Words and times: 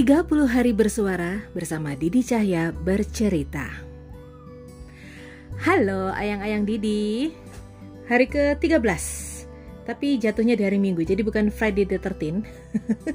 30 0.00 0.48
hari 0.48 0.72
bersuara 0.72 1.44
bersama 1.52 1.92
Didi 1.92 2.24
Cahya 2.24 2.72
bercerita. 2.72 3.68
Halo 5.60 6.08
ayang-ayang 6.16 6.64
Didi. 6.64 7.36
Hari 8.08 8.24
ke-13. 8.24 8.80
Tapi 9.84 10.16
jatuhnya 10.16 10.56
di 10.56 10.64
hari 10.64 10.80
Minggu, 10.80 11.04
jadi 11.04 11.20
bukan 11.20 11.52
Friday 11.52 11.84
the 11.84 12.00
13. 12.00 12.16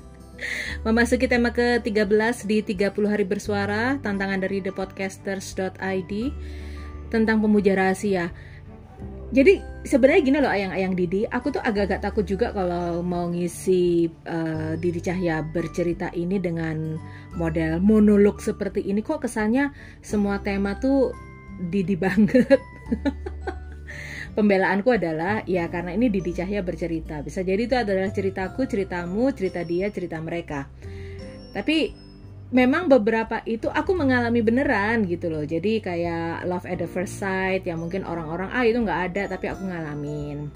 Memasuki 0.86 1.25
tema 1.25 1.50
ke-13 1.50 2.46
di 2.46 2.61
30 2.61 2.93
hari 3.10 3.25
bersuara, 3.25 3.97
tantangan 4.06 4.46
dari 4.46 4.61
thepodcasters.id 4.61 6.14
tentang 7.10 7.42
pemuja 7.42 7.74
rahasia 7.74 8.29
jadi 9.34 9.57
sebenarnya 9.82 10.21
gini 10.21 10.38
loh 10.38 10.54
ayang-ayang 10.54 10.94
Didi, 10.94 11.25
aku 11.25 11.50
tuh 11.50 11.64
agak-agak 11.66 12.05
takut 12.05 12.30
juga 12.30 12.54
kalau 12.54 13.02
mau 13.02 13.25
ngisi 13.34 14.06
uh, 14.29 14.78
Didi 14.78 15.01
Cahya 15.01 15.42
bercerita 15.42 16.14
ini 16.14 16.38
dengan 16.38 17.01
model 17.34 17.82
monolog 17.82 18.38
seperti 18.38 18.86
ini. 18.86 19.01
Kok 19.01 19.25
kesannya 19.25 19.74
semua 20.06 20.46
tema 20.46 20.78
tuh 20.78 21.10
Didi 21.57 21.98
banget. 22.06 22.61
Pembelaanku 24.38 24.93
adalah 24.93 25.42
ya 25.50 25.65
karena 25.73 25.98
ini 25.98 26.14
Didi 26.14 26.29
Cahya 26.29 26.62
bercerita. 26.62 27.26
Bisa 27.26 27.42
jadi 27.42 27.65
itu 27.65 27.73
adalah 27.73 28.06
ceritaku, 28.14 28.70
ceritamu, 28.70 29.34
cerita 29.34 29.65
dia, 29.65 29.89
cerita 29.89 30.21
mereka. 30.21 30.70
Tapi 31.56 32.05
memang 32.54 32.86
beberapa 32.86 33.42
itu 33.50 33.72
aku 33.72 33.98
mengalami 33.98 34.45
beneran 34.45 35.09
gitu 35.09 35.34
loh. 35.34 35.42
Jadi 35.42 35.81
kayak 35.81 36.45
love 36.45 36.68
at 36.70 36.78
the 36.78 36.90
first 36.90 37.18
sight 37.18 37.66
yang 37.66 37.81
mungkin 37.81 38.06
orang-orang 38.06 38.54
ah 38.54 38.62
itu 38.62 38.78
nggak 38.78 39.02
ada 39.14 39.23
tapi 39.34 39.50
aku 39.50 39.66
ngalamin. 39.66 40.54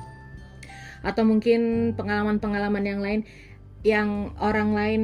Atau 1.02 1.26
mungkin 1.26 1.94
pengalaman-pengalaman 1.98 2.84
yang 2.86 3.00
lain 3.02 3.22
yang 3.82 4.36
orang 4.44 4.76
lain 4.76 5.04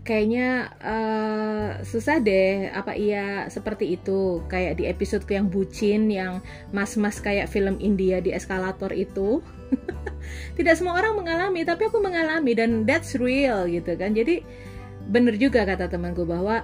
kayaknya 0.00 0.74
uh, 0.82 1.68
susah 1.86 2.18
deh 2.18 2.68
apa 2.68 2.92
iya 2.98 3.48
seperti 3.48 3.96
itu. 3.96 4.44
Kayak 4.44 4.76
di 4.76 4.84
episodeku 4.92 5.32
yang 5.32 5.48
bucin 5.48 6.12
yang 6.12 6.44
mas-mas 6.74 7.16
kayak 7.22 7.48
film 7.48 7.80
India 7.80 8.20
di 8.20 8.36
eskalator 8.36 8.92
itu. 8.92 9.40
Tidak 10.58 10.74
semua 10.76 11.00
orang 11.00 11.16
mengalami 11.16 11.64
tapi 11.64 11.88
aku 11.88 11.96
mengalami 12.02 12.52
dan 12.52 12.84
that's 12.84 13.16
real 13.16 13.64
gitu 13.64 13.96
kan. 13.96 14.12
Jadi 14.12 14.68
bener 15.10 15.34
juga 15.34 15.66
kata 15.66 15.90
temanku 15.90 16.22
bahwa 16.22 16.62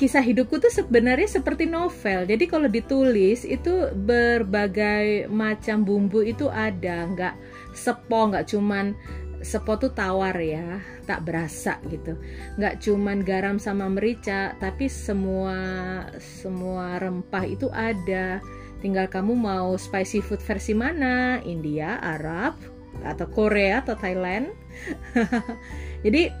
kisah 0.00 0.24
hidupku 0.24 0.56
tuh 0.56 0.72
sebenarnya 0.72 1.28
seperti 1.28 1.68
novel. 1.68 2.24
Jadi 2.24 2.44
kalau 2.48 2.72
ditulis 2.72 3.44
itu 3.44 3.92
berbagai 3.92 5.28
macam 5.28 5.84
bumbu 5.84 6.24
itu 6.24 6.48
ada, 6.48 7.04
nggak 7.04 7.34
sepo, 7.76 8.32
nggak 8.32 8.48
cuman 8.48 8.96
sepo 9.44 9.76
tuh 9.76 9.92
tawar 9.92 10.36
ya, 10.40 10.80
tak 11.04 11.28
berasa 11.28 11.76
gitu. 11.92 12.16
Nggak 12.56 12.80
cuman 12.80 13.20
garam 13.24 13.56
sama 13.60 13.92
merica, 13.92 14.56
tapi 14.56 14.88
semua 14.88 15.56
semua 16.16 16.96
rempah 16.96 17.44
itu 17.44 17.68
ada. 17.72 18.40
Tinggal 18.80 19.12
kamu 19.12 19.36
mau 19.36 19.76
spicy 19.76 20.24
food 20.24 20.40
versi 20.40 20.72
mana, 20.72 21.44
India, 21.44 22.00
Arab, 22.00 22.56
atau 23.04 23.28
Korea 23.28 23.84
atau 23.84 23.92
Thailand. 24.00 24.48
Jadi 26.04 26.32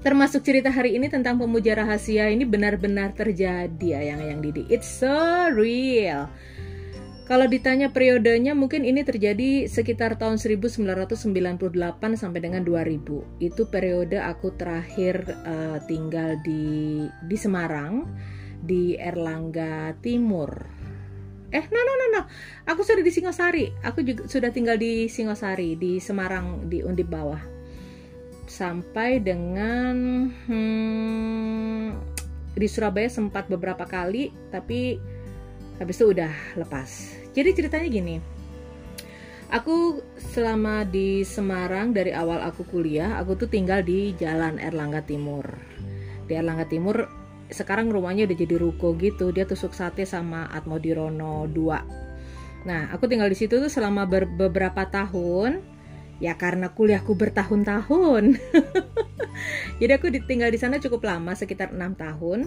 termasuk 0.00 0.40
cerita 0.40 0.72
hari 0.72 0.96
ini 0.96 1.12
tentang 1.12 1.36
pemuja 1.36 1.76
rahasia 1.76 2.32
ini 2.32 2.48
benar-benar 2.48 3.12
terjadi 3.12 4.00
ya 4.00 4.00
yang 4.00 4.20
yang 4.24 4.40
Didi. 4.40 4.64
It's 4.72 4.88
so 4.88 5.52
real. 5.52 6.32
Kalau 7.28 7.46
ditanya 7.46 7.94
periodenya 7.94 8.58
mungkin 8.58 8.82
ini 8.82 9.06
terjadi 9.06 9.70
sekitar 9.70 10.18
tahun 10.18 10.42
1998 10.42 11.30
sampai 12.18 12.40
dengan 12.42 12.66
2000. 12.66 13.38
Itu 13.38 13.70
periode 13.70 14.18
aku 14.18 14.50
terakhir 14.58 15.22
uh, 15.46 15.78
tinggal 15.86 16.42
di 16.42 17.06
di 17.06 17.36
Semarang 17.38 18.02
di 18.58 18.98
Erlangga 18.98 19.94
Timur. 20.02 20.50
Eh, 21.54 21.64
no 21.70 21.80
no 21.86 21.92
no 21.94 22.06
no. 22.18 22.22
Aku 22.66 22.82
sudah 22.82 23.04
di 23.04 23.14
Singosari. 23.14 23.70
Aku 23.86 24.02
juga 24.02 24.26
sudah 24.26 24.50
tinggal 24.50 24.74
di 24.74 25.06
Singosari 25.06 25.78
di 25.78 26.02
Semarang 26.02 26.66
di 26.66 26.82
Undip 26.82 27.14
Bawah 27.14 27.59
sampai 28.50 29.22
dengan 29.22 30.26
hmm, 30.50 31.86
di 32.58 32.66
Surabaya 32.66 33.06
sempat 33.06 33.46
beberapa 33.46 33.86
kali 33.86 34.34
tapi 34.50 34.98
habis 35.78 36.02
itu 36.02 36.10
udah 36.10 36.58
lepas. 36.58 37.14
Jadi 37.30 37.54
ceritanya 37.54 37.86
gini 37.86 38.16
aku 39.54 40.02
selama 40.18 40.82
di 40.82 41.22
Semarang 41.22 41.94
dari 41.94 42.10
awal 42.10 42.42
aku 42.42 42.66
kuliah 42.66 43.22
aku 43.22 43.46
tuh 43.46 43.48
tinggal 43.50 43.86
di 43.86 44.18
Jalan 44.18 44.58
Erlangga 44.58 45.06
Timur. 45.06 45.46
Di 46.26 46.34
Erlangga 46.34 46.66
Timur 46.66 47.20
sekarang 47.50 47.90
rumahnya 47.90 48.30
udah 48.30 48.38
jadi 48.38 48.56
ruko 48.56 48.94
gitu 48.96 49.34
dia 49.34 49.42
tusuk 49.44 49.74
sate 49.74 50.06
sama 50.06 50.46
Atmodirono 50.54 51.50
2 51.50 52.62
nah 52.66 52.92
aku 52.94 53.10
tinggal 53.10 53.26
di 53.26 53.36
situ 53.36 53.58
tuh 53.58 53.72
selama 53.72 54.06
beberapa 54.06 54.86
tahun 54.86 55.64
ya 56.20 56.36
karena 56.36 56.70
kuliahku 56.70 57.16
bertahun-tahun. 57.16 58.36
Jadi 59.80 59.92
aku 59.96 60.12
tinggal 60.28 60.52
di 60.52 60.60
sana 60.60 60.76
cukup 60.76 61.08
lama 61.08 61.32
sekitar 61.32 61.72
enam 61.72 61.96
tahun. 61.96 62.44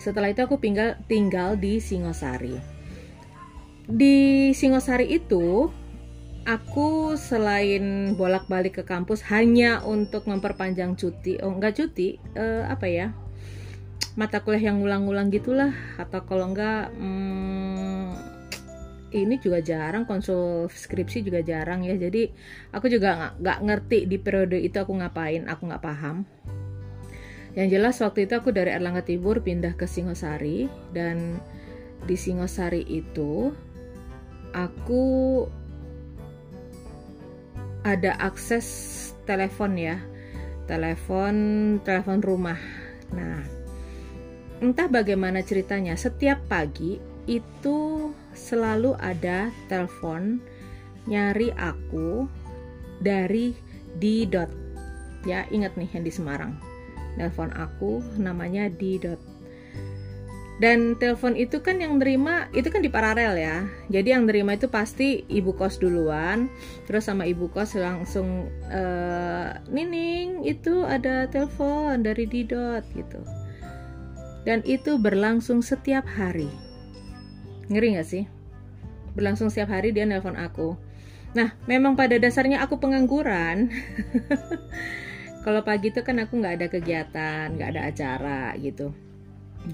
Setelah 0.00 0.32
itu 0.32 0.40
aku 0.40 0.56
tinggal 0.56 0.96
tinggal 1.06 1.54
di 1.54 1.78
Singosari. 1.78 2.56
Di 3.84 4.50
Singosari 4.56 5.12
itu 5.12 5.68
aku 6.48 7.12
selain 7.20 8.16
bolak-balik 8.16 8.80
ke 8.80 8.84
kampus 8.88 9.20
hanya 9.28 9.84
untuk 9.84 10.24
memperpanjang 10.24 10.96
cuti. 10.96 11.36
Oh 11.44 11.52
enggak 11.52 11.76
cuti 11.76 12.16
uh, 12.40 12.64
apa 12.72 12.88
ya? 12.88 13.12
Mata 14.16 14.40
kuliah 14.40 14.72
yang 14.72 14.80
ngulang-ngulang 14.80 15.28
gitulah. 15.28 15.76
Atau 16.00 16.24
kalau 16.24 16.56
enggak 16.56 16.88
hmm, 16.96 17.77
ini 19.08 19.40
juga 19.40 19.64
jarang 19.64 20.04
konsul 20.04 20.68
skripsi 20.68 21.24
juga 21.24 21.40
jarang 21.40 21.84
ya. 21.84 21.96
Jadi 21.96 22.28
aku 22.72 22.92
juga 22.92 23.32
nggak 23.40 23.58
ngerti 23.64 23.98
di 24.04 24.16
periode 24.20 24.60
itu 24.60 24.76
aku 24.76 24.92
ngapain 25.00 25.48
aku 25.48 25.62
nggak 25.68 25.84
paham. 25.84 26.28
Yang 27.56 27.68
jelas 27.74 27.96
waktu 28.04 28.28
itu 28.28 28.34
aku 28.36 28.52
dari 28.52 28.70
Erlangga 28.70 29.02
Timur 29.02 29.40
pindah 29.40 29.74
ke 29.74 29.88
Singosari 29.88 30.68
dan 30.92 31.40
di 32.04 32.14
Singosari 32.14 32.84
itu 32.84 33.50
aku 34.52 35.04
ada 37.82 38.12
akses 38.20 38.66
telepon 39.24 39.74
ya. 39.80 39.96
Telepon 40.68 41.34
telepon 41.80 42.20
rumah. 42.20 42.60
Nah 43.16 43.40
entah 44.58 44.90
bagaimana 44.90 45.40
ceritanya 45.40 45.96
setiap 45.96 46.44
pagi 46.50 46.98
itu 47.30 48.10
selalu 48.38 48.94
ada 49.02 49.50
telepon 49.66 50.38
nyari 51.10 51.50
aku 51.58 52.30
dari 53.02 53.56
di 53.98 54.22
dot. 54.28 54.48
Ya 55.26 55.44
ingat 55.50 55.74
nih 55.74 55.90
yang 55.98 56.04
di 56.06 56.12
Semarang. 56.14 56.54
Telepon 57.18 57.50
aku 57.58 57.98
namanya 58.14 58.70
di 58.70 59.02
dot. 59.02 59.18
Dan 60.58 60.98
telepon 60.98 61.38
itu 61.38 61.62
kan 61.62 61.78
yang 61.78 62.02
nerima 62.02 62.50
itu 62.50 62.66
kan 62.66 62.82
di 62.82 62.90
paralel 62.90 63.38
ya. 63.38 63.66
Jadi 63.90 64.10
yang 64.10 64.26
nerima 64.26 64.58
itu 64.58 64.66
pasti 64.66 65.22
ibu 65.30 65.54
kos 65.54 65.78
duluan 65.78 66.50
terus 66.90 67.06
sama 67.06 67.30
ibu 67.30 67.46
kos 67.46 67.78
langsung 67.78 68.50
e, 68.66 68.82
nining 69.70 70.42
itu 70.42 70.82
ada 70.82 71.30
telepon 71.30 72.02
dari 72.02 72.26
didot 72.26 72.82
gitu. 72.90 73.22
Dan 74.42 74.66
itu 74.66 74.98
berlangsung 74.98 75.62
setiap 75.62 76.02
hari 76.10 76.67
Ngeri 77.68 78.00
gak 78.00 78.08
sih? 78.08 78.24
Berlangsung 79.12 79.52
setiap 79.52 79.72
hari 79.72 79.92
dia 79.92 80.08
nelpon 80.08 80.36
aku. 80.36 80.76
Nah, 81.36 81.52
memang 81.68 81.92
pada 81.92 82.16
dasarnya 82.16 82.64
aku 82.64 82.80
pengangguran. 82.80 83.68
Kalau 85.44 85.64
pagi 85.64 85.88
itu 85.88 86.04
kan 86.04 86.20
aku 86.20 86.40
nggak 86.40 86.54
ada 86.60 86.66
kegiatan, 86.68 87.44
nggak 87.56 87.70
ada 87.72 87.82
acara 87.88 88.42
gitu. 88.60 88.92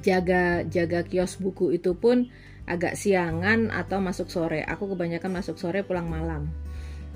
Jaga 0.03 0.63
jaga 0.67 1.03
kios 1.03 1.39
buku 1.39 1.75
itu 1.75 1.99
pun 1.99 2.31
agak 2.63 2.95
siangan 2.95 3.75
atau 3.75 3.99
masuk 3.99 4.31
sore. 4.31 4.63
Aku 4.63 4.87
kebanyakan 4.93 5.41
masuk 5.41 5.59
sore 5.59 5.83
pulang 5.83 6.07
malam. 6.07 6.47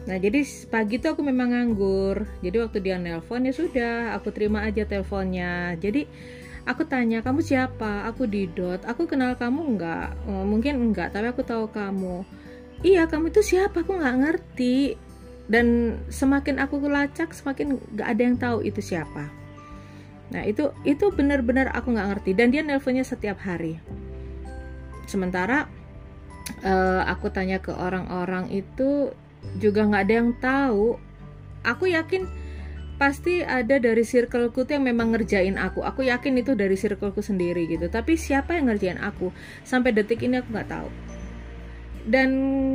Nah 0.09 0.17
jadi 0.17 0.41
pagi 0.73 0.99
itu 0.99 1.07
aku 1.07 1.21
memang 1.21 1.53
nganggur. 1.53 2.25
Jadi 2.41 2.57
waktu 2.59 2.79
dia 2.81 2.97
nelpon 2.97 3.45
ya 3.45 3.53
sudah, 3.53 4.17
aku 4.17 4.33
terima 4.33 4.65
aja 4.65 4.83
teleponnya. 4.89 5.77
Jadi 5.77 6.09
aku 6.69 6.85
tanya 6.85 7.25
kamu 7.25 7.41
siapa? 7.41 8.05
Aku 8.13 8.29
Didot. 8.29 8.85
Aku 8.85 9.09
kenal 9.09 9.41
kamu 9.41 9.75
enggak 9.75 10.13
oh, 10.29 10.45
mungkin 10.45 10.93
enggak 10.93 11.17
tapi 11.17 11.33
aku 11.33 11.41
tahu 11.41 11.73
kamu. 11.73 12.29
Iya 12.85 13.09
kamu 13.09 13.33
itu 13.33 13.41
siapa? 13.41 13.83
Aku 13.83 13.97
nggak 13.97 14.17
ngerti. 14.21 15.01
Dan 15.49 15.97
semakin 16.13 16.61
aku 16.61 16.77
lacak 16.85 17.33
semakin 17.33 17.81
nggak 17.97 18.09
ada 18.13 18.23
yang 18.23 18.37
tahu 18.37 18.59
itu 18.61 18.85
siapa. 18.85 19.33
Nah 20.29 20.45
itu 20.45 20.77
itu 20.85 21.09
benar-benar 21.09 21.73
aku 21.73 21.97
nggak 21.97 22.09
ngerti. 22.13 22.31
Dan 22.37 22.53
dia 22.53 22.61
nelponnya 22.61 23.03
setiap 23.03 23.41
hari. 23.41 23.81
Sementara 25.09 25.65
uh, 26.61 27.03
aku 27.09 27.33
tanya 27.33 27.65
ke 27.65 27.73
orang-orang 27.73 28.53
itu 28.53 29.17
juga 29.57 29.89
nggak 29.89 30.05
ada 30.05 30.15
yang 30.15 30.31
tahu. 30.37 31.01
Aku 31.65 31.89
yakin 31.89 32.29
pasti 32.99 33.47
ada 33.47 33.79
dari 33.79 34.03
circleku 34.03 34.67
tuh 34.67 34.77
yang 34.77 34.85
memang 34.91 35.15
ngerjain 35.15 35.55
aku. 35.57 35.87
Aku 35.87 36.03
yakin 36.03 36.43
itu 36.43 36.59
dari 36.59 36.75
circleku 36.75 37.23
sendiri 37.23 37.71
gitu. 37.71 37.87
Tapi 37.87 38.19
siapa 38.19 38.59
yang 38.59 38.69
ngerjain 38.69 38.99
aku? 38.99 39.31
Sampai 39.63 39.95
detik 39.95 40.21
ini 40.27 40.43
aku 40.43 40.51
nggak 40.51 40.69
tahu. 40.69 40.91
Dan 42.09 42.31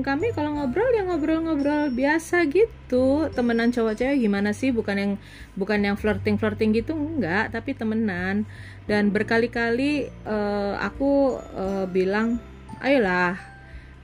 kami 0.05 0.29
kalau 0.29 0.53
ngobrol 0.53 0.93
ya 0.93 1.03
ngobrol-ngobrol 1.03 1.91
biasa 1.91 2.47
gitu. 2.47 3.27
Temenan 3.33 3.75
cowok 3.75 3.99
cewek 3.99 4.17
gimana 4.23 4.55
sih? 4.55 4.69
Bukan 4.71 4.95
yang 4.95 5.11
bukan 5.59 5.79
yang 5.83 5.95
flirting 5.99 6.39
flirting 6.39 6.71
gitu 6.71 6.95
enggak 6.95 7.51
tapi 7.51 7.75
temenan. 7.75 8.47
Dan 8.87 9.11
berkali-kali 9.11 10.07
uh, 10.23 10.79
aku 10.79 11.41
uh, 11.57 11.85
bilang 11.89 12.39
ayolah 12.79 13.35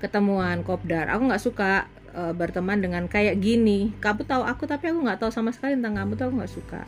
ketemuan 0.01 0.65
kopdar. 0.65 1.07
Aku 1.13 1.29
nggak 1.29 1.43
suka 1.43 1.85
uh, 2.19 2.35
berteman 2.35 2.83
dengan 2.83 3.07
kayak 3.07 3.39
gini. 3.39 3.95
Kamu 4.03 4.27
tahu 4.27 4.43
aku 4.43 4.67
tapi 4.67 4.91
aku 4.91 4.99
nggak 5.07 5.23
tahu 5.23 5.31
sama 5.31 5.55
sekali 5.55 5.79
tentang 5.79 5.95
kamu 5.95 6.11
tuh 6.19 6.25
aku 6.27 6.35
nggak 6.43 6.51
suka 6.51 6.83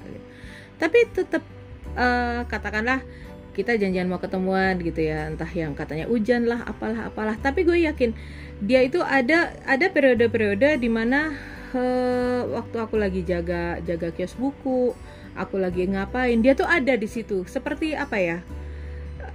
tapi 0.82 1.06
tetap 1.14 1.46
uh, 1.94 2.42
katakanlah 2.50 3.06
kita 3.54 3.78
janjian 3.78 4.10
mau 4.10 4.18
ketemuan 4.18 4.82
gitu 4.82 5.06
ya 5.06 5.30
entah 5.30 5.48
yang 5.54 5.78
katanya 5.78 6.10
hujan 6.10 6.50
lah 6.50 6.66
apalah 6.66 7.14
apalah. 7.14 7.38
Tapi 7.38 7.62
gue 7.62 7.86
yakin 7.86 8.18
dia 8.58 8.82
itu 8.82 8.98
ada 9.06 9.54
ada 9.70 9.86
periode-periode 9.94 10.82
di 10.82 10.90
mana 10.90 11.38
uh, 11.78 12.50
waktu 12.50 12.82
aku 12.82 12.98
lagi 12.98 13.22
jaga 13.22 13.78
jaga 13.86 14.10
kios 14.10 14.34
buku 14.34 14.98
aku 15.38 15.56
lagi 15.62 15.86
ngapain 15.86 16.42
dia 16.42 16.58
tuh 16.58 16.66
ada 16.66 16.98
di 16.98 17.06
situ. 17.06 17.46
Seperti 17.46 17.94
apa 17.94 18.18
ya? 18.18 18.42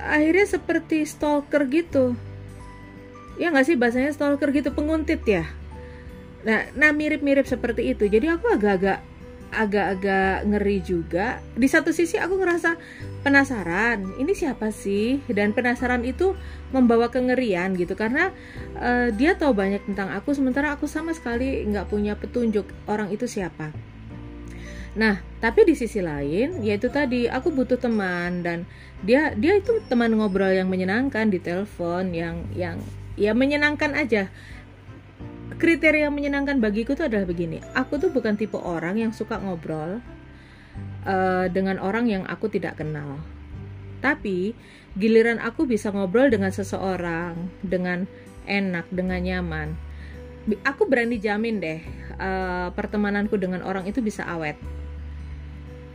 Akhirnya 0.03 0.51
seperti 0.51 1.07
stalker 1.07 1.63
gitu. 1.71 2.19
Ya 3.39 3.55
nggak 3.55 3.71
sih 3.71 3.77
bahasanya 3.79 4.11
stalker 4.11 4.51
gitu 4.51 4.75
penguntit 4.75 5.23
ya 5.29 5.47
Nah, 6.45 6.69
nah 6.77 6.91
mirip-mirip 6.93 7.47
seperti 7.49 7.97
itu. 7.97 8.11
Jadi 8.11 8.27
aku 8.29 8.51
agak-agak 8.53 9.01
agak-agak 9.55 10.45
ngeri 10.45 10.79
juga. 10.83 11.41
Di 11.55 11.71
satu 11.71 11.95
sisi 11.95 12.19
aku 12.19 12.37
ngerasa 12.37 12.77
penasaran, 13.23 14.19
ini 14.19 14.35
siapa 14.35 14.69
sih? 14.75 15.23
Dan 15.31 15.55
penasaran 15.57 16.03
itu 16.03 16.35
membawa 16.75 17.09
kengerian 17.09 17.73
gitu 17.79 17.95
karena 17.95 18.35
uh, 18.77 19.09
dia 19.15 19.39
tahu 19.39 19.55
banyak 19.55 19.81
tentang 19.87 20.13
aku 20.13 20.35
sementara 20.35 20.75
aku 20.75 20.91
sama 20.91 21.15
sekali 21.15 21.63
nggak 21.65 21.89
punya 21.89 22.19
petunjuk 22.19 22.67
orang 22.91 23.09
itu 23.15 23.25
siapa. 23.25 23.71
Nah, 24.97 25.21
tapi 25.45 25.69
di 25.69 25.77
sisi 25.77 26.01
lain 26.01 26.65
yaitu 26.65 26.89
tadi 26.89 27.29
aku 27.29 27.53
butuh 27.53 27.77
teman 27.77 28.41
dan 28.41 28.65
dia 29.05 29.37
dia 29.37 29.61
itu 29.61 29.85
teman 29.93 30.17
ngobrol 30.17 30.49
yang 30.49 30.73
menyenangkan 30.73 31.29
di 31.29 31.37
telepon 31.37 32.17
yang 32.17 32.49
yang 32.57 32.81
ya 33.17 33.37
menyenangkan 33.37 33.93
aja 33.93 34.33
kriteria 35.57 36.09
yang 36.09 36.15
menyenangkan 36.15 36.61
bagiku 36.61 36.93
tuh 36.93 37.09
adalah 37.09 37.25
begini. 37.25 37.65
Aku 37.73 37.97
tuh 37.97 38.13
bukan 38.13 38.37
tipe 38.37 38.61
orang 38.61 39.01
yang 39.01 39.13
suka 39.13 39.41
ngobrol 39.41 40.05
uh, 41.09 41.47
dengan 41.49 41.81
orang 41.81 42.07
yang 42.09 42.23
aku 42.29 42.53
tidak 42.53 42.81
kenal. 42.81 43.21
Tapi 44.05 44.53
giliran 44.97 45.41
aku 45.41 45.65
bisa 45.65 45.89
ngobrol 45.93 46.29
dengan 46.29 46.53
seseorang 46.53 47.49
dengan 47.65 48.05
enak 48.45 48.87
dengan 48.93 49.21
nyaman. 49.25 49.69
Aku 50.63 50.87
berani 50.87 51.19
jamin 51.19 51.59
deh 51.59 51.81
uh, 52.21 52.71
pertemananku 52.71 53.35
dengan 53.41 53.65
orang 53.67 53.89
itu 53.89 53.99
bisa 54.05 54.23
awet. 54.29 54.55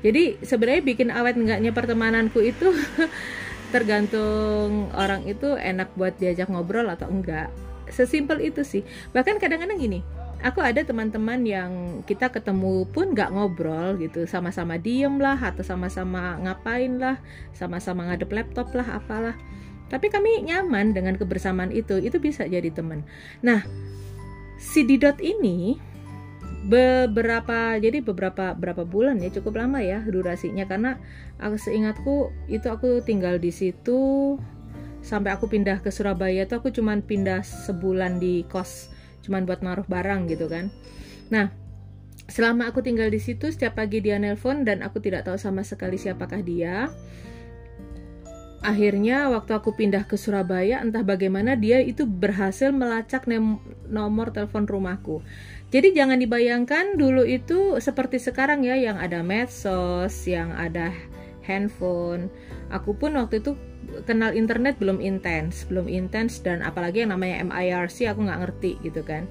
Jadi 0.01 0.41
sebenarnya 0.41 0.81
bikin 0.81 1.09
awet 1.13 1.37
enggaknya 1.37 1.71
pertemananku 1.71 2.41
itu 2.41 2.73
tergantung 3.73 4.89
orang 4.97 5.23
itu 5.29 5.55
enak 5.55 5.93
buat 5.93 6.17
diajak 6.17 6.49
ngobrol 6.49 6.89
atau 6.89 7.07
enggak 7.07 7.53
sesimpel 7.91 8.41
itu 8.41 8.63
sih. 8.63 8.81
Bahkan 9.11 9.37
kadang-kadang 9.37 9.77
gini 9.77 9.99
aku 10.41 10.59
ada 10.59 10.81
teman-teman 10.81 11.45
yang 11.45 11.71
kita 12.09 12.33
ketemu 12.33 12.89
pun 12.89 13.13
nggak 13.13 13.29
ngobrol 13.31 13.97
gitu. 14.01 14.25
Sama-sama 14.25 14.81
diem 14.81 15.21
lah 15.21 15.37
atau 15.37 15.61
sama-sama 15.61 16.37
ngapain 16.41 16.97
lah 16.97 17.21
sama-sama 17.53 18.09
ngadep 18.09 18.31
laptop 18.33 18.73
lah 18.73 18.97
apalah. 18.97 19.37
Tapi 19.91 20.07
kami 20.07 20.47
nyaman 20.47 20.95
dengan 20.95 21.19
kebersamaan 21.19 21.69
itu 21.69 21.99
itu 21.99 22.17
bisa 22.17 22.47
jadi 22.47 22.71
teman. 22.71 23.05
Nah 23.45 23.61
si 24.57 24.87
Didot 24.87 25.19
ini 25.21 25.77
beberapa 26.61 27.73
jadi 27.81 28.05
beberapa 28.05 28.53
berapa 28.53 28.85
bulan 28.85 29.17
ya 29.17 29.29
cukup 29.33 29.61
lama 29.61 29.83
ya 29.83 30.01
durasinya. 30.05 30.65
Karena 30.65 30.97
aku 31.37 31.57
seingatku 31.57 32.15
itu 32.49 32.65
aku 32.69 33.01
tinggal 33.05 33.37
di 33.37 33.51
situ 33.53 34.37
sampai 35.01 35.33
aku 35.33 35.49
pindah 35.49 35.81
ke 35.81 35.89
Surabaya 35.89 36.45
tuh 36.45 36.61
aku 36.61 36.69
cuman 36.69 37.01
pindah 37.01 37.41
sebulan 37.41 38.21
di 38.21 38.45
kos 38.47 38.93
cuman 39.21 39.45
buat 39.45 39.61
naruh 39.61 39.85
barang 39.85 40.29
gitu 40.29 40.49
kan. 40.49 40.73
Nah 41.29 41.53
selama 42.31 42.71
aku 42.71 42.79
tinggal 42.81 43.11
di 43.11 43.19
situ 43.19 43.51
setiap 43.51 43.77
pagi 43.77 43.99
dia 43.99 44.17
nelpon 44.17 44.63
dan 44.63 44.81
aku 44.85 45.03
tidak 45.03 45.27
tahu 45.27 45.37
sama 45.37 45.61
sekali 45.65 45.99
siapakah 45.99 46.41
dia. 46.41 46.89
Akhirnya 48.61 49.25
waktu 49.33 49.57
aku 49.57 49.73
pindah 49.73 50.05
ke 50.05 50.13
Surabaya 50.21 50.85
entah 50.85 51.01
bagaimana 51.01 51.57
dia 51.57 51.81
itu 51.81 52.05
berhasil 52.05 52.69
melacak 52.69 53.25
nomor 53.89 54.29
telepon 54.29 54.69
rumahku. 54.69 55.25
Jadi 55.73 55.97
jangan 55.97 56.21
dibayangkan 56.21 56.93
dulu 56.93 57.25
itu 57.25 57.81
seperti 57.81 58.21
sekarang 58.21 58.61
ya 58.61 58.77
yang 58.77 59.01
ada 59.01 59.25
medsos 59.25 60.13
yang 60.29 60.53
ada 60.53 60.93
handphone. 61.45 62.29
Aku 62.69 62.93
pun 62.97 63.17
waktu 63.17 63.41
itu 63.41 63.57
kenal 64.05 64.31
internet 64.31 64.77
belum 64.77 65.01
intens 65.01 65.65
belum 65.65 65.89
intens 65.89 66.39
dan 66.39 66.61
apalagi 66.61 67.03
yang 67.03 67.11
namanya 67.17 67.41
MIRC 67.43 68.07
aku 68.07 68.23
nggak 68.25 68.41
ngerti 68.47 68.71
gitu 68.85 69.01
kan. 69.01 69.25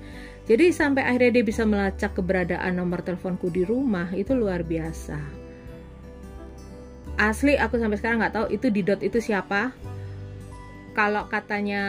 Jadi 0.50 0.74
sampai 0.74 1.06
akhirnya 1.06 1.40
dia 1.40 1.44
bisa 1.46 1.62
melacak 1.62 2.10
keberadaan 2.18 2.74
nomor 2.74 3.06
teleponku 3.06 3.48
di 3.54 3.62
rumah 3.62 4.10
itu 4.10 4.34
luar 4.34 4.66
biasa. 4.66 5.18
Asli 7.20 7.54
aku 7.54 7.76
sampai 7.78 8.00
sekarang 8.00 8.18
nggak 8.24 8.34
tahu 8.34 8.46
itu 8.50 8.66
di 8.72 8.80
dot 8.82 9.04
itu 9.04 9.20
siapa 9.20 9.70
kalau 10.90 11.30
katanya 11.30 11.82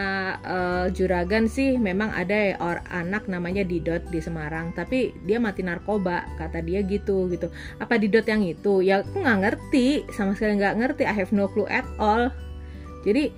uh, 0.46 0.86
juragan 0.94 1.50
sih 1.50 1.74
memang 1.74 2.14
ada 2.14 2.54
or 2.62 2.78
anak 2.86 3.26
namanya 3.26 3.66
Didot 3.66 4.06
di 4.14 4.22
Semarang 4.22 4.70
tapi 4.78 5.10
dia 5.26 5.42
mati 5.42 5.66
narkoba 5.66 6.22
kata 6.38 6.62
dia 6.62 6.86
gitu 6.86 7.26
gitu. 7.26 7.50
Apa 7.82 7.98
Didot 7.98 8.22
yang 8.24 8.46
itu? 8.46 8.78
Ya 8.78 9.02
aku 9.02 9.22
nggak 9.26 9.40
ngerti 9.42 10.06
sama 10.14 10.38
sekali 10.38 10.62
nggak 10.62 10.78
ngerti 10.78 11.02
I 11.02 11.14
have 11.18 11.34
no 11.34 11.50
clue 11.50 11.66
at 11.66 11.86
all. 11.98 12.30
Jadi 13.02 13.34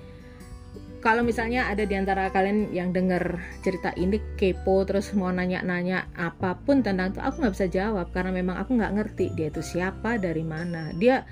kalau 1.00 1.20
misalnya 1.20 1.68
ada 1.68 1.84
di 1.84 1.96
antara 1.96 2.32
kalian 2.32 2.72
yang 2.72 2.92
denger 2.92 3.36
cerita 3.60 3.92
ini 3.96 4.16
kepo 4.40 4.88
terus 4.88 5.12
mau 5.12 5.28
nanya-nanya 5.28 6.08
apa 6.16 6.56
pun 6.64 6.80
tentang 6.80 7.12
itu 7.12 7.20
aku 7.20 7.44
nggak 7.44 7.54
bisa 7.56 7.68
jawab 7.68 8.08
karena 8.12 8.32
memang 8.32 8.56
aku 8.56 8.72
nggak 8.76 8.94
ngerti 8.96 9.32
dia 9.36 9.48
itu 9.48 9.64
siapa 9.64 10.20
dari 10.20 10.44
mana. 10.44 10.92
Dia 10.96 11.24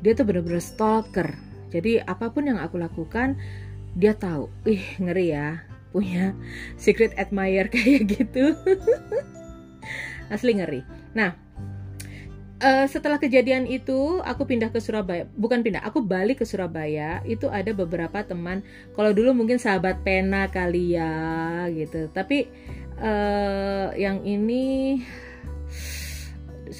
dia 0.00 0.12
tuh 0.12 0.28
bener-bener 0.28 0.60
stalker. 0.60 1.32
Jadi 1.70 2.02
apa 2.02 2.28
pun 2.28 2.48
yang 2.50 2.58
aku 2.58 2.76
lakukan 2.76 3.40
dia 3.98 4.14
tahu 4.14 4.46
ih 4.66 4.84
ngeri 5.02 5.34
ya 5.34 5.62
punya 5.90 6.34
secret 6.78 7.14
admirer 7.18 7.66
kayak 7.74 8.06
gitu. 8.06 8.54
Asli 10.30 10.54
ngeri. 10.54 10.86
Nah 11.14 11.34
uh, 12.62 12.86
setelah 12.86 13.18
kejadian 13.18 13.66
itu 13.66 14.22
aku 14.22 14.46
pindah 14.46 14.70
ke 14.70 14.78
Surabaya. 14.78 15.26
Bukan 15.34 15.64
pindah 15.66 15.82
aku 15.82 16.04
balik 16.04 16.40
ke 16.40 16.46
Surabaya 16.46 17.24
itu 17.26 17.50
ada 17.50 17.74
beberapa 17.74 18.22
teman. 18.22 18.62
Kalau 18.94 19.10
dulu 19.10 19.34
mungkin 19.34 19.58
sahabat 19.58 20.06
pena 20.06 20.46
kali 20.46 20.94
ya 20.94 21.66
gitu. 21.72 22.06
Tapi 22.12 22.46
uh, 23.02 23.90
yang 23.96 24.22
ini 24.22 25.00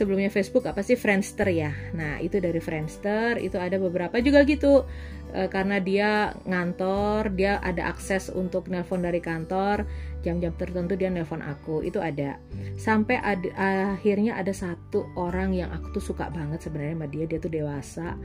sebelumnya 0.01 0.33
Facebook 0.33 0.65
apa 0.65 0.81
sih? 0.81 0.97
Friendster 0.97 1.45
ya. 1.53 1.77
Nah 1.93 2.17
itu 2.25 2.41
dari 2.41 2.57
Friendster 2.57 3.37
itu 3.37 3.61
ada 3.61 3.77
beberapa 3.77 4.17
juga 4.25 4.49
gitu. 4.49 4.89
Uh, 5.31 5.47
karena 5.53 5.77
dia 5.79 6.33
ngantor 6.49 7.37
dia 7.37 7.61
ada 7.61 7.93
akses 7.93 8.33
untuk 8.33 8.67
nelpon 8.67 9.05
dari 9.05 9.23
kantor 9.23 9.87
jam-jam 10.27 10.51
tertentu 10.57 10.97
dia 10.97 11.13
nelpon 11.13 11.45
aku 11.45 11.85
itu 11.85 12.01
ada. 12.01 12.41
Sampai 12.81 13.21
ada, 13.21 13.53
akhirnya 13.93 14.41
ada 14.41 14.57
satu 14.57 15.05
orang 15.21 15.53
yang 15.53 15.69
aku 15.69 16.01
tuh 16.01 16.17
suka 16.17 16.33
banget 16.33 16.65
sebenarnya 16.65 16.97
sama 16.97 17.09
dia 17.13 17.25
dia 17.29 17.39
tuh 17.39 17.53
dewasa. 17.53 18.17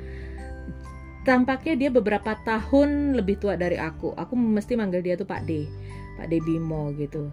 Tampaknya 1.28 1.74
dia 1.76 1.90
beberapa 1.92 2.38
tahun 2.48 3.20
lebih 3.20 3.44
tua 3.44 3.60
dari 3.60 3.76
aku. 3.76 4.16
Aku 4.16 4.34
mesti 4.38 4.78
manggil 4.80 5.04
dia 5.04 5.20
tuh 5.20 5.28
Pak 5.28 5.44
D 5.44 5.68
Pak 6.16 6.32
D 6.32 6.40
Bimo 6.40 6.96
gitu 6.96 7.28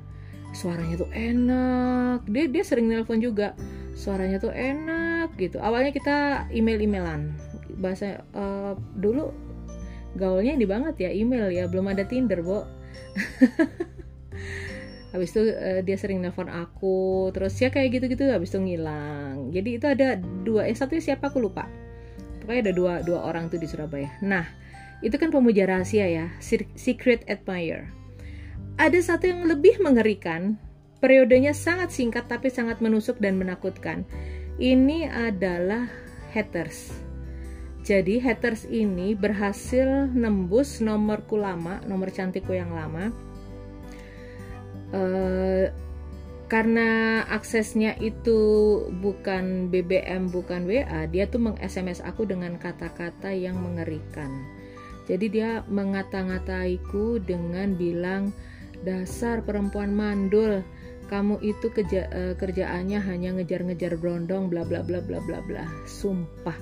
suaranya 0.53 1.01
tuh 1.01 1.11
enak. 1.11 2.29
Dia 2.29 2.45
dia 2.49 2.65
sering 2.65 2.87
nelpon 2.89 3.19
juga 3.19 3.57
suaranya 3.97 4.39
tuh 4.39 4.53
enak 4.53 5.35
gitu. 5.41 5.59
Awalnya 5.59 5.93
kita 5.93 6.47
email 6.53 6.79
emailan 6.81 7.33
bahasa 7.81 8.23
uh, 8.37 8.77
dulu 9.01 9.33
gaulnya 10.15 10.53
ini 10.55 10.69
banget 10.69 11.09
ya 11.09 11.11
email 11.11 11.49
ya. 11.49 11.65
Belum 11.67 11.89
ada 11.89 12.05
Tinder 12.05 12.45
bo. 12.45 12.69
Habis 15.13 15.29
itu 15.37 15.43
uh, 15.53 15.81
dia 15.85 15.97
sering 15.97 16.21
nelfon 16.21 16.49
aku. 16.49 17.33
Terus 17.33 17.57
ya 17.61 17.69
kayak 17.69 18.01
gitu-gitu 18.01 18.33
habis 18.33 18.49
itu 18.49 18.61
ngilang. 18.65 19.53
Jadi 19.53 19.77
itu 19.77 19.85
ada 19.85 20.17
dua 20.21 20.65
eh 20.69 20.77
satu 20.77 20.97
siapa 20.97 21.29
aku 21.29 21.37
lupa. 21.37 21.69
Pokoknya 22.41 22.71
ada 22.71 22.73
dua 22.73 22.93
dua 23.05 23.29
orang 23.29 23.53
tuh 23.53 23.61
di 23.61 23.69
Surabaya. 23.69 24.09
Nah 24.25 24.49
itu 25.05 25.13
kan 25.21 25.29
pemuja 25.29 25.69
rahasia 25.69 26.09
ya. 26.09 26.33
Secret 26.41 27.29
admirer 27.29 28.02
ada 28.81 28.99
satu 29.01 29.29
yang 29.29 29.45
lebih 29.45 29.81
mengerikan 29.83 30.57
periodenya 31.03 31.53
sangat 31.53 31.91
singkat 31.91 32.31
tapi 32.31 32.49
sangat 32.49 32.79
menusuk 32.79 33.19
dan 33.19 33.37
menakutkan 33.37 34.07
ini 34.61 35.09
adalah 35.09 35.91
haters. 36.31 36.95
Jadi 37.83 38.23
haters 38.23 38.63
ini 38.71 39.19
berhasil 39.19 40.07
nembus 40.15 40.79
nomorku 40.79 41.35
lama, 41.35 41.83
nomor 41.91 42.15
cantikku 42.15 42.55
yang 42.55 42.71
lama. 42.71 43.11
Uh, 44.93 45.67
karena 46.47 47.25
aksesnya 47.33 47.97
itu 47.99 48.39
bukan 49.01 49.73
BBM, 49.73 50.29
bukan 50.31 50.69
WA, 50.69 51.09
dia 51.09 51.25
tuh 51.27 51.41
meng-SMS 51.43 52.05
aku 52.05 52.29
dengan 52.29 52.61
kata-kata 52.61 53.33
yang 53.33 53.57
mengerikan. 53.59 54.31
Jadi 55.09 55.27
dia 55.33 55.67
mengata-ngataiku 55.67 57.19
dengan 57.25 57.75
bilang 57.75 58.31
dasar 58.83 59.43
perempuan 59.47 59.95
mandul, 59.95 60.63
kamu 61.13 61.37
itu 61.45 61.69
kerja, 61.69 62.09
uh, 62.09 62.35
kerjaannya 62.41 62.97
hanya 63.05 63.37
ngejar-ngejar 63.37 64.01
brondong 64.01 64.49
bla 64.49 64.65
bla 64.65 64.81
bla 64.81 65.05
bla 65.05 65.21
bla 65.21 65.45
bla. 65.45 65.69
Sumpah. 65.85 66.57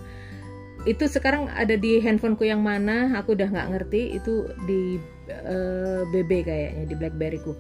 Itu 0.89 1.07
sekarang 1.07 1.47
ada 1.53 1.79
di 1.79 2.03
handphoneku 2.03 2.43
yang 2.49 2.65
mana? 2.65 3.15
Aku 3.23 3.39
udah 3.39 3.47
nggak 3.47 3.69
ngerti. 3.71 4.19
Itu 4.19 4.51
di 4.67 4.99
uh, 5.31 6.03
eh, 6.03 6.03
BB 6.11 6.31
kayaknya 6.43 6.85
di 6.91 6.95
BlackBerryku. 6.99 7.53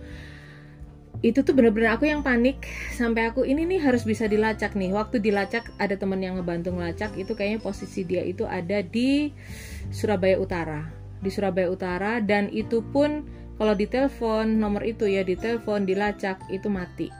Itu 1.20 1.44
tuh 1.44 1.52
bener-bener 1.52 1.94
aku 1.94 2.08
yang 2.08 2.24
panik. 2.24 2.64
Sampai 2.96 3.28
aku 3.28 3.44
ini 3.44 3.68
nih 3.68 3.84
harus 3.84 4.08
bisa 4.08 4.24
dilacak 4.24 4.72
nih. 4.74 4.90
Waktu 4.90 5.20
dilacak 5.22 5.68
ada 5.76 5.94
temen 5.94 6.18
yang 6.24 6.40
ngebantu 6.40 6.74
ngelacak. 6.74 7.12
Itu 7.14 7.36
kayaknya 7.36 7.60
posisi 7.62 8.02
dia 8.08 8.24
itu 8.24 8.48
ada 8.48 8.80
di 8.80 9.30
Surabaya 9.92 10.40
Utara. 10.40 10.88
Di 11.20 11.28
Surabaya 11.28 11.68
Utara. 11.68 12.24
Dan 12.24 12.48
itu 12.50 12.80
pun 12.80 13.28
kalau 13.60 13.76
ditelepon 13.76 14.56
nomor 14.56 14.80
itu 14.88 15.04
ya 15.04 15.20
ditelepon 15.20 15.84
dilacak 15.84 16.40
itu 16.48 16.72
mati. 16.72 17.12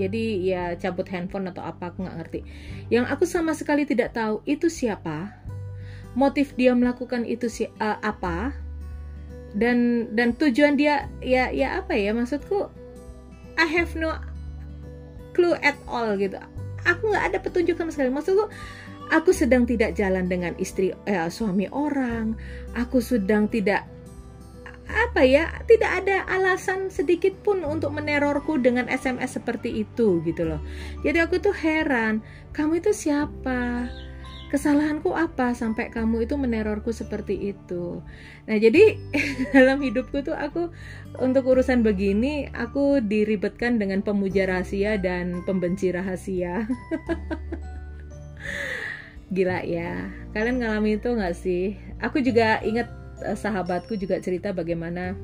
Jadi 0.00 0.48
ya 0.48 0.72
cabut 0.80 1.04
handphone 1.12 1.52
atau 1.52 1.60
apa 1.60 1.92
aku 1.92 2.08
nggak 2.08 2.16
ngerti. 2.24 2.40
Yang 2.88 3.04
aku 3.12 3.28
sama 3.28 3.52
sekali 3.52 3.84
tidak 3.84 4.16
tahu 4.16 4.40
itu 4.48 4.72
siapa? 4.72 5.36
Motif 6.16 6.56
dia 6.56 6.72
melakukan 6.72 7.28
itu 7.28 7.52
si 7.52 7.68
uh, 7.68 8.00
apa? 8.00 8.56
Dan 9.52 10.08
dan 10.16 10.32
tujuan 10.32 10.80
dia 10.80 11.12
ya 11.20 11.52
ya 11.52 11.84
apa 11.84 11.92
ya 11.92 12.16
maksudku? 12.16 12.72
I 13.60 13.68
have 13.68 13.92
no 13.92 14.16
clue 15.36 15.52
at 15.60 15.76
all 15.84 16.16
gitu. 16.16 16.40
Aku 16.88 17.12
nggak 17.12 17.24
ada 17.28 17.38
petunjuk 17.44 17.76
sama 17.76 17.92
sekali. 17.92 18.08
Maksudku 18.08 18.48
aku 19.12 19.36
sedang 19.36 19.68
tidak 19.68 20.00
jalan 20.00 20.32
dengan 20.32 20.56
istri 20.56 20.96
eh, 21.04 21.28
suami 21.28 21.68
orang. 21.68 22.32
Aku 22.72 23.04
sedang 23.04 23.52
tidak 23.52 23.84
apa 24.86 25.26
ya 25.26 25.50
tidak 25.66 26.04
ada 26.04 26.22
alasan 26.30 26.88
sedikit 26.88 27.34
pun 27.42 27.66
untuk 27.66 27.90
menerorku 27.90 28.56
dengan 28.62 28.86
SMS 28.86 29.38
seperti 29.38 29.82
itu 29.82 30.22
gitu 30.22 30.46
loh. 30.46 30.62
Jadi 31.02 31.18
aku 31.18 31.42
tuh 31.42 31.54
heran 31.54 32.22
kamu 32.54 32.80
itu 32.80 32.94
siapa? 32.94 33.90
Kesalahanku 34.46 35.10
apa 35.10 35.58
sampai 35.58 35.90
kamu 35.90 36.30
itu 36.30 36.38
menerorku 36.38 36.94
seperti 36.94 37.50
itu? 37.50 37.98
Nah 38.46 38.56
jadi 38.62 38.94
dalam 39.54 39.82
hidupku 39.82 40.22
tuh 40.22 40.38
aku 40.38 40.70
untuk 41.18 41.50
urusan 41.50 41.82
begini 41.82 42.46
aku 42.54 43.02
diribetkan 43.02 43.82
dengan 43.82 44.06
pemuja 44.06 44.46
rahasia 44.46 45.02
dan 45.02 45.42
pembenci 45.42 45.90
rahasia. 45.90 46.62
Gila 49.34 49.66
ya. 49.66 50.14
Kalian 50.30 50.62
ngalami 50.62 51.02
itu 51.02 51.10
nggak 51.10 51.34
sih? 51.34 51.74
Aku 51.98 52.22
juga 52.22 52.62
inget 52.62 52.86
sahabatku 53.22 53.96
juga 53.96 54.20
cerita 54.20 54.52
bagaimana 54.52 55.16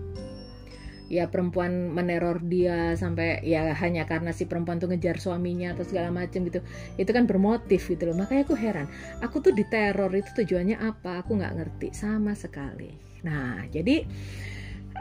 ya 1.12 1.28
perempuan 1.28 1.92
meneror 1.92 2.40
dia 2.40 2.96
sampai 2.96 3.44
ya 3.44 3.76
hanya 3.76 4.08
karena 4.08 4.32
si 4.32 4.48
perempuan 4.48 4.80
tuh 4.80 4.88
ngejar 4.88 5.20
suaminya 5.20 5.76
atau 5.76 5.84
segala 5.84 6.08
macam 6.08 6.48
gitu. 6.48 6.64
Itu 6.96 7.12
kan 7.12 7.28
bermotif 7.28 7.84
gitu 7.84 8.08
loh. 8.08 8.16
Makanya 8.16 8.48
aku 8.48 8.56
heran 8.56 8.88
aku 9.20 9.44
tuh 9.44 9.52
diteror 9.52 10.08
itu 10.16 10.32
tujuannya 10.32 10.80
apa? 10.80 11.20
Aku 11.20 11.36
nggak 11.36 11.52
ngerti 11.60 11.92
sama 11.92 12.32
sekali. 12.32 12.96
Nah 13.28 13.68
jadi 13.68 14.08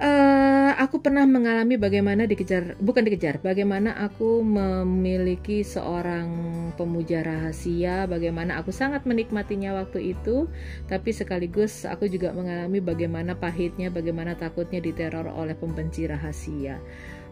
Uh, 0.02 0.74
aku 0.82 0.98
pernah 0.98 1.30
mengalami 1.30 1.78
bagaimana 1.78 2.26
dikejar, 2.26 2.74
bukan 2.82 3.06
dikejar, 3.06 3.38
bagaimana 3.38 3.94
aku 4.02 4.42
memiliki 4.42 5.62
seorang 5.62 6.26
pemuja 6.74 7.22
rahasia, 7.22 8.10
bagaimana 8.10 8.58
aku 8.58 8.74
sangat 8.74 9.06
menikmatinya 9.06 9.78
waktu 9.78 10.18
itu, 10.18 10.50
tapi 10.90 11.14
sekaligus 11.14 11.86
aku 11.86 12.10
juga 12.10 12.34
mengalami 12.34 12.82
bagaimana 12.82 13.38
pahitnya, 13.38 13.94
bagaimana 13.94 14.34
takutnya 14.34 14.82
diteror 14.82 15.30
oleh 15.30 15.54
pembenci 15.54 16.10
rahasia. 16.10 16.82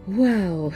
Wow. 0.06 0.70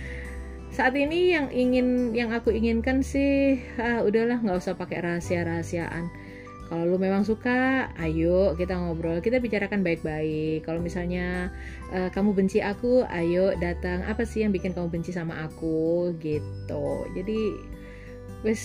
Saat 0.76 0.92
ini 0.92 1.32
yang 1.32 1.48
ingin, 1.48 2.12
yang 2.12 2.36
aku 2.36 2.52
inginkan 2.52 3.00
sih, 3.00 3.64
ah, 3.80 4.04
udahlah 4.04 4.44
nggak 4.44 4.60
usah 4.60 4.76
pakai 4.76 5.00
rahasia-rahasiaan 5.00 6.23
kalau 6.68 6.84
lu 6.88 6.96
memang 6.96 7.28
suka 7.28 7.92
ayo 8.00 8.56
kita 8.56 8.74
ngobrol 8.74 9.20
kita 9.20 9.38
bicarakan 9.38 9.84
baik-baik. 9.84 10.64
Kalau 10.64 10.80
misalnya 10.80 11.52
uh, 11.92 12.08
kamu 12.08 12.32
benci 12.32 12.64
aku 12.64 13.04
ayo 13.04 13.52
datang. 13.60 14.02
Apa 14.08 14.24
sih 14.24 14.42
yang 14.42 14.52
bikin 14.52 14.72
kamu 14.72 14.88
benci 14.88 15.12
sama 15.12 15.44
aku? 15.44 16.16
Gitu. 16.18 16.86
Jadi 17.12 17.40
wis 18.44 18.64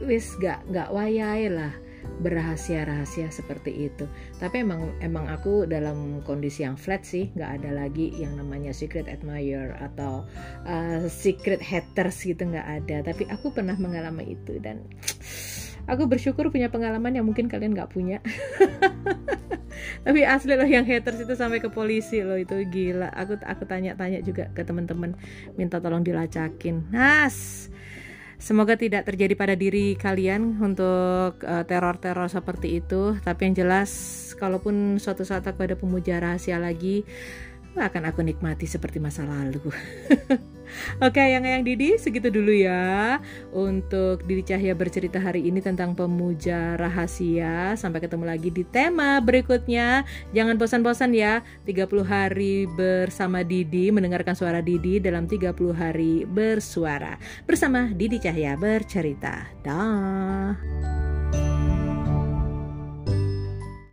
wis 0.00 0.32
gak 0.40 0.64
gak 0.72 0.88
wayai 0.92 1.52
lah 1.52 1.72
berahasia-rahasia 2.20 3.28
seperti 3.32 3.88
itu. 3.88 4.04
Tapi 4.40 4.64
emang 4.64 4.92
emang 5.00 5.28
aku 5.28 5.64
dalam 5.68 6.20
kondisi 6.24 6.64
yang 6.64 6.76
flat 6.76 7.04
sih, 7.04 7.32
nggak 7.36 7.60
ada 7.60 7.70
lagi 7.84 8.12
yang 8.16 8.36
namanya 8.36 8.72
secret 8.72 9.08
admirer 9.08 9.76
atau 9.80 10.24
uh, 10.64 11.04
secret 11.08 11.60
haters 11.60 12.24
gitu 12.24 12.44
nggak 12.44 12.68
ada. 12.84 13.04
Tapi 13.04 13.28
aku 13.28 13.52
pernah 13.52 13.76
mengalami 13.76 14.36
itu 14.36 14.60
dan 14.60 14.84
aku 15.90 16.06
bersyukur 16.06 16.48
punya 16.54 16.70
pengalaman 16.70 17.18
yang 17.18 17.26
mungkin 17.26 17.50
kalian 17.50 17.74
nggak 17.74 17.90
punya. 17.90 18.22
Tapi 20.06 20.24
asli 20.24 20.54
loh 20.54 20.68
yang 20.68 20.86
haters 20.86 21.24
itu 21.24 21.34
sampai 21.34 21.58
ke 21.58 21.68
polisi 21.68 22.22
loh 22.22 22.38
itu 22.38 22.54
gila. 22.70 23.10
Aku 23.12 23.36
aku 23.42 23.66
tanya-tanya 23.66 24.22
juga 24.22 24.48
ke 24.54 24.62
teman-teman 24.62 25.18
minta 25.58 25.82
tolong 25.82 26.06
dilacakin. 26.06 26.88
Nas 26.94 27.68
Semoga 28.40 28.72
tidak 28.72 29.04
terjadi 29.04 29.36
pada 29.36 29.52
diri 29.52 30.00
kalian 30.00 30.64
untuk 30.64 31.44
uh, 31.44 31.64
teror-teror 31.68 32.24
seperti 32.32 32.80
itu. 32.80 33.12
Tapi 33.20 33.52
yang 33.52 33.54
jelas, 33.60 33.92
kalaupun 34.40 34.96
suatu 34.96 35.28
saat 35.28 35.44
aku 35.44 35.60
ada 35.60 35.76
pemuja 35.76 36.16
rahasia 36.16 36.56
lagi, 36.56 37.04
akan 37.78 38.10
aku 38.10 38.20
nikmati 38.26 38.66
seperti 38.66 38.98
masa 38.98 39.22
lalu. 39.22 39.62
Oke, 41.04 41.18
yang 41.18 41.42
yang 41.42 41.66
Didi 41.66 41.98
segitu 41.98 42.30
dulu 42.30 42.54
ya 42.54 43.18
untuk 43.50 44.22
Didi 44.26 44.46
Cahya 44.46 44.74
bercerita 44.74 45.18
hari 45.18 45.46
ini 45.50 45.58
tentang 45.58 45.98
pemuja 45.98 46.78
rahasia. 46.78 47.74
Sampai 47.74 48.02
ketemu 48.02 48.24
lagi 48.30 48.50
di 48.54 48.62
tema 48.62 49.18
berikutnya. 49.18 50.06
Jangan 50.30 50.58
bosan-bosan 50.58 51.10
ya. 51.14 51.42
30 51.66 52.06
hari 52.06 52.70
bersama 52.70 53.42
Didi 53.42 53.90
mendengarkan 53.90 54.38
suara 54.38 54.62
Didi 54.62 55.02
dalam 55.02 55.26
30 55.26 55.50
hari 55.74 56.22
bersuara 56.26 57.18
bersama 57.46 57.90
Didi 57.90 58.22
Cahya 58.22 58.54
bercerita. 58.54 59.46
Dah. 59.66 61.09